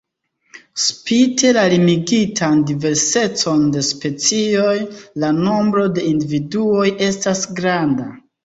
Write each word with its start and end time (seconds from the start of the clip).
Spite 0.83 1.51
la 1.57 1.65
limigitan 1.73 2.63
diversecon 2.71 3.61
de 3.75 3.85
specioj, 3.89 4.73
la 5.25 5.31
nombro 5.43 5.87
de 5.99 6.07
individuoj 6.17 6.91
estas 7.11 7.47
granda. 7.63 8.11